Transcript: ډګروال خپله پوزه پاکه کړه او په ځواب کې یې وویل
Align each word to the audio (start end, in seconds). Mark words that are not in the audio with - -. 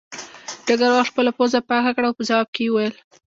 ډګروال 0.65 1.05
خپله 1.11 1.31
پوزه 1.37 1.59
پاکه 1.69 1.91
کړه 1.95 2.05
او 2.09 2.17
په 2.17 2.23
ځواب 2.29 2.47
کې 2.55 2.61
یې 2.65 2.71
وویل 2.71 2.93